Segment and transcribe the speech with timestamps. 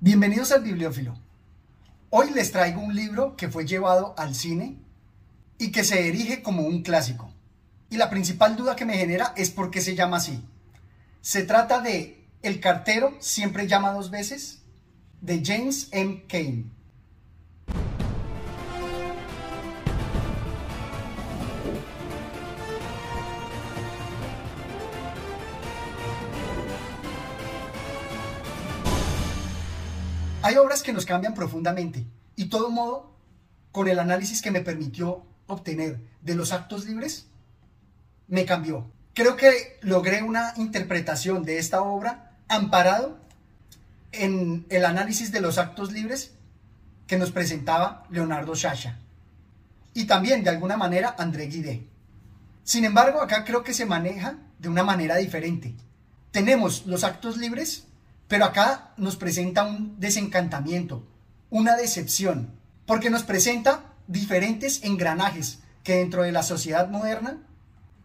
[0.00, 1.18] Bienvenidos al Bibliófilo.
[2.10, 4.78] Hoy les traigo un libro que fue llevado al cine
[5.58, 7.34] y que se erige como un clásico.
[7.90, 10.40] Y la principal duda que me genera es por qué se llama así.
[11.20, 14.62] Se trata de El cartero siempre llama dos veces,
[15.20, 16.22] de James M.
[16.28, 16.70] Cain.
[30.48, 33.14] Hay obras que nos cambian profundamente y todo modo,
[33.70, 37.26] con el análisis que me permitió obtener de los actos libres,
[38.28, 38.90] me cambió.
[39.12, 43.18] Creo que logré una interpretación de esta obra amparado
[44.12, 46.32] en el análisis de los actos libres
[47.06, 48.98] que nos presentaba Leonardo Sciascia
[49.92, 51.86] y también de alguna manera André Guidé.
[52.64, 55.74] Sin embargo, acá creo que se maneja de una manera diferente.
[56.30, 57.86] Tenemos los actos libres,
[58.28, 61.06] pero acá nos presenta un desencantamiento,
[61.50, 62.52] una decepción,
[62.86, 67.38] porque nos presenta diferentes engranajes que dentro de la sociedad moderna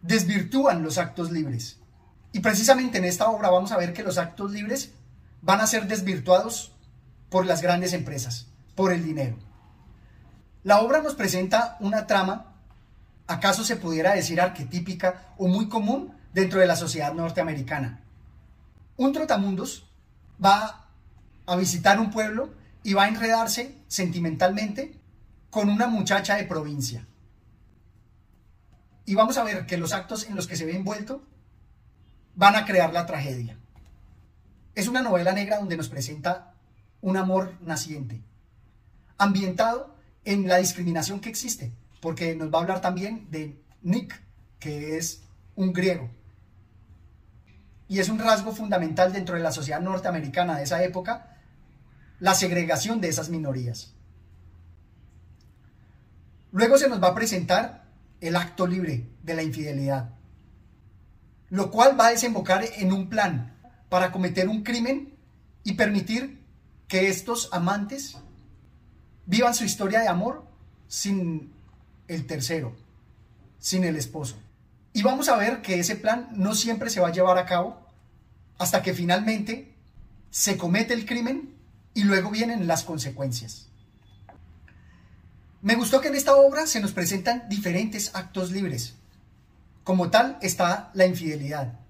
[0.00, 1.78] desvirtúan los actos libres.
[2.32, 4.92] Y precisamente en esta obra vamos a ver que los actos libres
[5.42, 6.72] van a ser desvirtuados
[7.28, 9.36] por las grandes empresas, por el dinero.
[10.62, 12.54] La obra nos presenta una trama,
[13.26, 18.00] acaso se pudiera decir arquetípica o muy común dentro de la sociedad norteamericana.
[18.96, 19.83] Un trotamundos
[20.42, 20.88] va
[21.46, 24.98] a visitar un pueblo y va a enredarse sentimentalmente
[25.50, 27.06] con una muchacha de provincia.
[29.06, 31.22] Y vamos a ver que los actos en los que se ve envuelto
[32.34, 33.58] van a crear la tragedia.
[34.74, 36.54] Es una novela negra donde nos presenta
[37.00, 38.22] un amor naciente,
[39.18, 44.20] ambientado en la discriminación que existe, porque nos va a hablar también de Nick,
[44.58, 45.22] que es
[45.54, 46.10] un griego.
[47.94, 51.38] Y es un rasgo fundamental dentro de la sociedad norteamericana de esa época,
[52.18, 53.94] la segregación de esas minorías.
[56.50, 57.84] Luego se nos va a presentar
[58.20, 60.10] el acto libre de la infidelidad,
[61.50, 63.56] lo cual va a desembocar en un plan
[63.88, 65.14] para cometer un crimen
[65.62, 66.44] y permitir
[66.88, 68.16] que estos amantes
[69.24, 70.44] vivan su historia de amor
[70.88, 71.52] sin
[72.08, 72.74] el tercero,
[73.60, 74.36] sin el esposo.
[74.92, 77.83] Y vamos a ver que ese plan no siempre se va a llevar a cabo
[78.58, 79.74] hasta que finalmente
[80.30, 81.54] se comete el crimen
[81.94, 83.68] y luego vienen las consecuencias.
[85.62, 88.94] Me gustó que en esta obra se nos presentan diferentes actos libres.
[89.82, 91.80] Como tal está la infidelidad.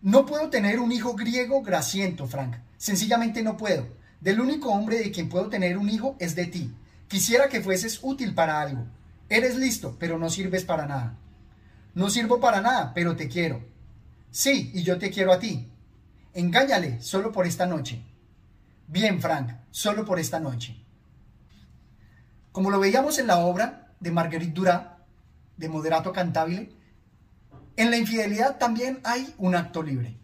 [0.00, 2.56] No puedo tener un hijo griego grasiento, Frank.
[2.76, 3.88] Sencillamente no puedo.
[4.20, 6.72] Del único hombre de quien puedo tener un hijo es de ti.
[7.08, 8.86] Quisiera que fueses útil para algo.
[9.28, 11.16] Eres listo, pero no sirves para nada.
[11.94, 13.60] No sirvo para nada, pero te quiero.
[14.38, 15.68] Sí, y yo te quiero a ti.
[16.32, 18.00] Engáñale solo por esta noche.
[18.86, 20.80] Bien, Frank, solo por esta noche.
[22.52, 24.82] Como lo veíamos en la obra de Marguerite Duras,
[25.56, 26.70] de Moderato Cantabile,
[27.74, 30.16] en la infidelidad también hay un acto libre.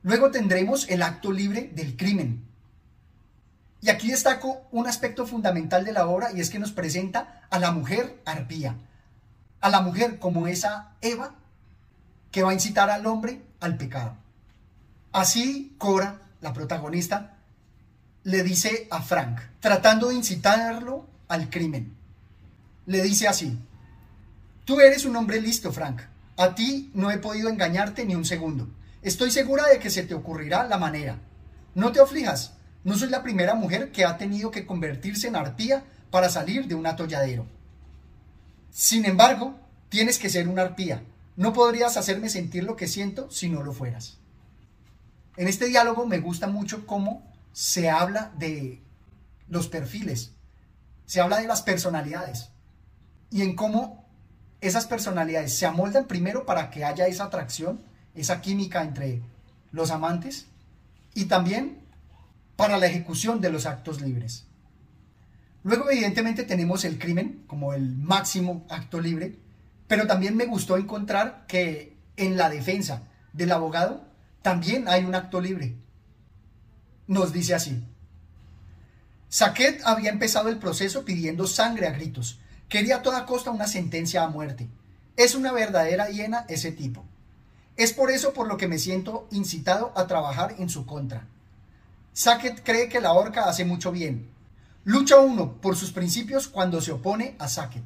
[0.00, 2.48] Luego tendremos el acto libre del crimen.
[3.82, 7.58] Y aquí destaco un aspecto fundamental de la obra y es que nos presenta a
[7.58, 8.78] la mujer arpía,
[9.60, 11.34] a la mujer como esa Eva
[12.34, 14.16] que va a incitar al hombre al pecado.
[15.12, 17.36] Así Cora, la protagonista,
[18.24, 21.94] le dice a Frank, tratando de incitarlo al crimen.
[22.86, 23.56] Le dice así,
[24.64, 26.00] tú eres un hombre listo, Frank.
[26.36, 28.68] A ti no he podido engañarte ni un segundo.
[29.00, 31.20] Estoy segura de que se te ocurrirá la manera.
[31.76, 35.84] No te aflijas, no soy la primera mujer que ha tenido que convertirse en arpía
[36.10, 37.46] para salir de un atolladero.
[38.72, 39.54] Sin embargo,
[39.88, 41.04] tienes que ser una arpía.
[41.36, 44.18] No podrías hacerme sentir lo que siento si no lo fueras.
[45.36, 48.82] En este diálogo me gusta mucho cómo se habla de
[49.48, 50.32] los perfiles,
[51.06, 52.50] se habla de las personalidades
[53.30, 54.04] y en cómo
[54.60, 57.82] esas personalidades se amoldan primero para que haya esa atracción,
[58.14, 59.22] esa química entre
[59.72, 60.46] los amantes
[61.14, 61.78] y también
[62.56, 64.46] para la ejecución de los actos libres.
[65.64, 69.38] Luego evidentemente tenemos el crimen como el máximo acto libre,
[69.86, 73.02] pero también me gustó encontrar que en la defensa
[73.32, 74.04] del abogado
[74.42, 75.76] también hay un acto libre
[77.06, 77.84] nos dice así.
[79.28, 82.38] Saquet había empezado el proceso pidiendo sangre a gritos.
[82.68, 84.68] Quería a toda costa una sentencia a muerte.
[85.16, 87.04] Es una verdadera hiena ese tipo.
[87.76, 91.26] Es por eso por lo que me siento incitado a trabajar en su contra.
[92.12, 94.30] Sackett cree que la horca hace mucho bien.
[94.84, 97.82] Lucha uno por sus principios cuando se opone a Sackett.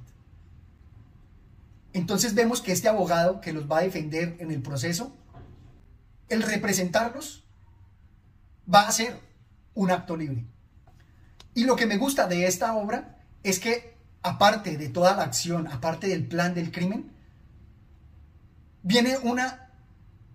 [1.93, 5.17] Entonces vemos que este abogado que los va a defender en el proceso,
[6.29, 7.44] el representarlos,
[8.73, 9.19] va a ser
[9.75, 10.44] un acto libre.
[11.55, 15.67] Y lo que me gusta de esta obra es que, aparte de toda la acción,
[15.69, 17.11] aparte del plan del crimen,
[18.82, 19.70] viene una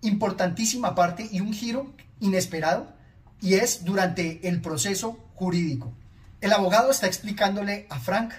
[0.02, 2.94] importantísima parte y un giro inesperado,
[3.42, 5.94] y es durante el proceso jurídico.
[6.42, 8.34] El abogado está explicándole a Frank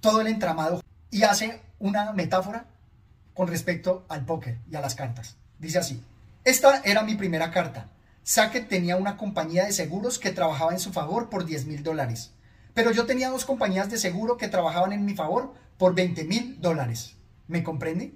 [0.00, 0.83] todo el entramado
[1.14, 2.66] y hace una metáfora
[3.34, 5.36] con respecto al póker y a las cartas.
[5.60, 6.02] Dice así,
[6.42, 7.88] esta era mi primera carta.
[8.24, 12.32] Sackett tenía una compañía de seguros que trabajaba en su favor por 10 mil dólares.
[12.74, 16.60] Pero yo tenía dos compañías de seguro que trabajaban en mi favor por 20 mil
[16.60, 17.14] dólares.
[17.46, 18.12] ¿Me comprende?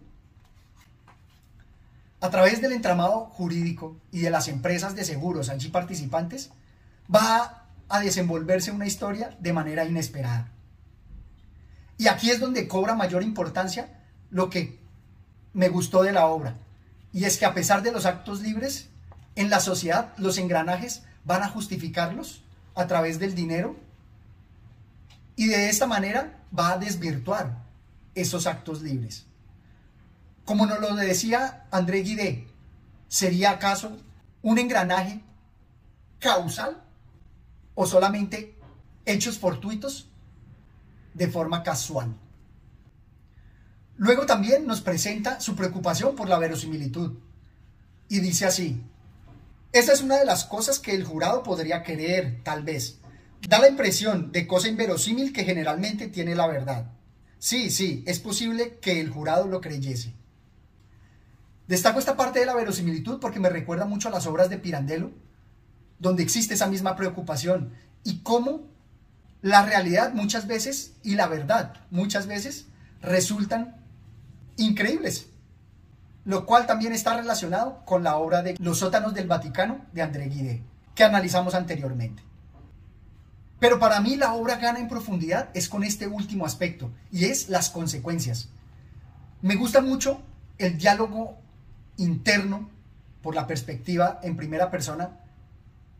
[2.20, 6.50] A través del entramado jurídico y de las empresas de seguros allí participantes,
[7.14, 10.50] va a desenvolverse una historia de manera inesperada.
[11.98, 14.00] Y aquí es donde cobra mayor importancia
[14.30, 14.78] lo que
[15.52, 16.56] me gustó de la obra.
[17.12, 18.88] Y es que a pesar de los actos libres,
[19.34, 22.42] en la sociedad los engranajes van a justificarlos
[22.74, 23.76] a través del dinero
[25.36, 27.64] y de esta manera va a desvirtuar
[28.14, 29.26] esos actos libres.
[30.44, 32.48] Como nos lo decía André Guidé,
[33.08, 33.98] ¿sería acaso
[34.42, 35.20] un engranaje
[36.18, 36.82] causal
[37.74, 38.56] o solamente
[39.04, 40.07] hechos fortuitos
[41.14, 42.14] de forma casual?
[43.96, 47.18] Luego también nos presenta su preocupación por la verosimilitud
[48.08, 48.82] y dice así,
[49.72, 52.98] esa es una de las cosas que el jurado podría querer, tal vez.
[53.46, 56.92] Da la impresión de cosa inverosímil que generalmente tiene la verdad.
[57.38, 60.14] Sí, sí, es posible que el jurado lo creyese.
[61.66, 65.10] Destaco esta parte de la verosimilitud porque me recuerda mucho a las obras de Pirandello,
[65.98, 68.62] donde existe esa misma preocupación y cómo
[69.42, 72.66] la realidad muchas veces y la verdad muchas veces
[73.00, 73.76] resultan
[74.56, 75.28] increíbles,
[76.24, 80.28] lo cual también está relacionado con la obra de Los sótanos del Vaticano de André
[80.28, 80.62] Guide,
[80.94, 82.22] que analizamos anteriormente.
[83.60, 87.48] Pero para mí la obra gana en profundidad es con este último aspecto, y es
[87.48, 88.48] las consecuencias.
[89.42, 90.20] Me gusta mucho
[90.58, 91.38] el diálogo
[91.96, 92.70] interno
[93.22, 95.20] por la perspectiva en primera persona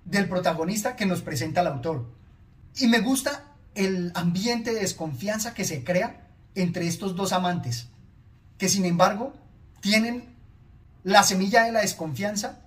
[0.05, 2.18] del protagonista que nos presenta el autor.
[2.77, 3.45] Y me gusta
[3.75, 7.89] el ambiente de desconfianza que se crea entre estos dos amantes,
[8.57, 9.35] que sin embargo
[9.81, 10.35] tienen
[11.05, 12.61] la semilla de la desconfianza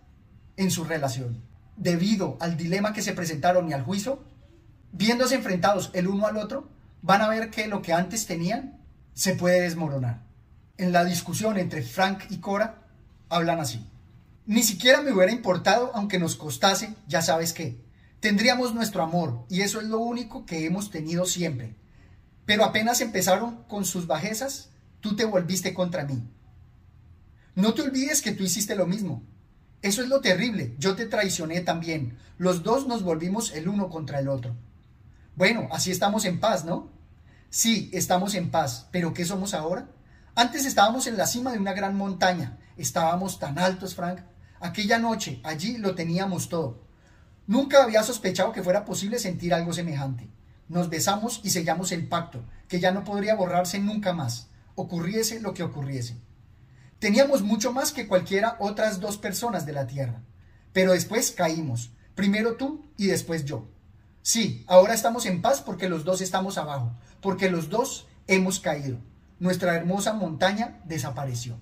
[0.58, 1.42] en su relación.
[1.76, 4.24] Debido al dilema que se presentaron y al juicio,
[4.92, 6.70] viéndose enfrentados el uno al otro,
[7.02, 8.80] van a ver que lo que antes tenían
[9.14, 10.22] se puede desmoronar.
[10.78, 12.84] En la discusión entre Frank y Cora,
[13.30, 13.86] hablan así.
[14.46, 17.78] Ni siquiera me hubiera importado aunque nos costase, ya sabes qué.
[18.22, 21.76] Tendríamos nuestro amor y eso es lo único que hemos tenido siempre.
[22.46, 24.70] Pero apenas empezaron con sus bajezas,
[25.00, 26.24] tú te volviste contra mí.
[27.56, 29.24] No te olvides que tú hiciste lo mismo.
[29.82, 30.76] Eso es lo terrible.
[30.78, 32.20] Yo te traicioné también.
[32.38, 34.56] Los dos nos volvimos el uno contra el otro.
[35.36, 36.92] Bueno, así estamos en paz, ¿no?
[37.50, 38.88] Sí, estamos en paz.
[38.92, 39.90] ¿Pero qué somos ahora?
[40.36, 42.60] Antes estábamos en la cima de una gran montaña.
[42.78, 44.20] Estábamos tan altos, Frank.
[44.60, 46.91] Aquella noche, allí lo teníamos todo.
[47.52, 50.30] Nunca había sospechado que fuera posible sentir algo semejante.
[50.70, 55.54] Nos besamos y sellamos el pacto, que ya no podría borrarse nunca más ocurriese lo
[55.54, 56.16] que ocurriese.
[57.00, 60.22] Teníamos mucho más que cualquiera otras dos personas de la tierra.
[60.72, 63.68] Pero después caímos, primero tú y después yo.
[64.22, 68.98] Sí, ahora estamos en paz porque los dos estamos abajo, porque los dos hemos caído.
[69.40, 71.60] Nuestra hermosa montaña desapareció.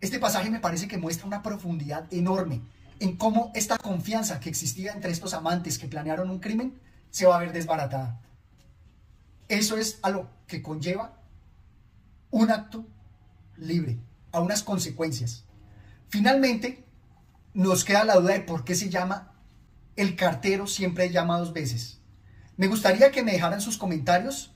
[0.00, 2.62] Este pasaje me parece que muestra una profundidad enorme
[3.02, 6.78] en cómo esta confianza que existía entre estos amantes que planearon un crimen
[7.10, 8.20] se va a ver desbaratada.
[9.48, 11.18] Eso es a lo que conlleva
[12.30, 12.86] un acto
[13.56, 13.98] libre,
[14.30, 15.44] a unas consecuencias.
[16.08, 16.84] Finalmente,
[17.54, 19.32] nos queda la duda de por qué se llama
[19.96, 21.98] el cartero siempre llama dos veces.
[22.56, 24.54] Me gustaría que me dejaran sus comentarios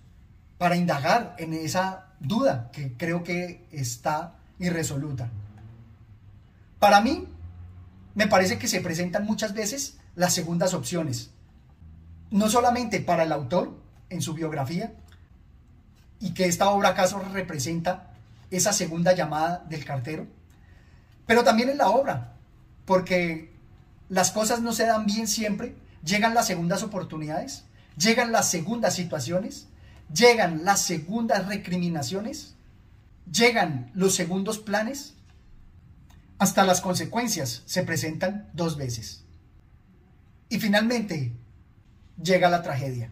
[0.57, 5.31] para indagar en esa duda que creo que está irresoluta.
[6.79, 7.27] Para mí,
[8.17, 11.31] me parece que se presentan muchas veces las segundas opciones,
[12.31, 14.95] no solamente para el autor en su biografía,
[16.19, 18.15] y que esta obra acaso representa
[18.51, 20.27] esa segunda llamada del cartero,
[21.27, 22.33] pero también en la obra,
[22.87, 23.53] porque
[24.09, 27.65] las cosas no se dan bien siempre, llegan las segundas oportunidades,
[27.99, 29.69] llegan las segundas situaciones,
[30.11, 32.55] llegan las segundas recriminaciones,
[33.31, 35.16] llegan los segundos planes,
[36.39, 39.25] hasta las consecuencias se presentan dos veces.
[40.49, 41.33] Y finalmente
[42.23, 43.11] llega la tragedia.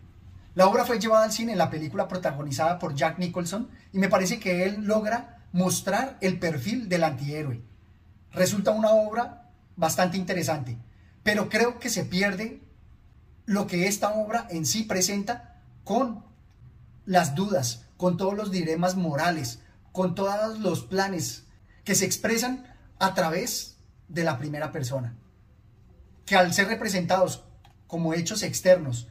[0.55, 4.09] La obra fue llevada al cine en la película protagonizada por Jack Nicholson y me
[4.09, 7.63] parece que él logra mostrar el perfil del antihéroe.
[8.33, 10.79] Resulta una obra bastante interesante,
[11.23, 12.61] pero creo que se pierde
[13.47, 16.25] lo que esta obra en sí presenta con
[17.05, 19.61] las dudas, con todos los dilemas morales,
[19.93, 21.45] con todos los planes
[21.85, 23.77] que se expresan a través
[24.09, 25.15] de la primera persona,
[26.27, 27.45] que al ser representados
[27.87, 29.09] como hechos externos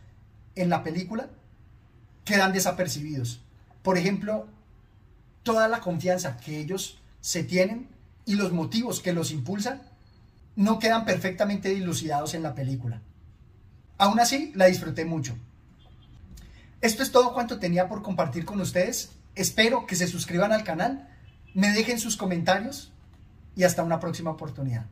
[0.55, 1.29] en la película,
[2.25, 3.41] quedan desapercibidos.
[3.81, 4.47] Por ejemplo,
[5.43, 7.89] toda la confianza que ellos se tienen
[8.25, 9.81] y los motivos que los impulsan
[10.55, 13.01] no quedan perfectamente dilucidados en la película.
[13.97, 15.35] Aún así, la disfruté mucho.
[16.81, 19.11] Esto es todo cuanto tenía por compartir con ustedes.
[19.35, 21.09] Espero que se suscriban al canal,
[21.53, 22.92] me dejen sus comentarios
[23.55, 24.85] y hasta una próxima oportunidad.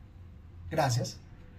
[0.70, 1.18] Gracias.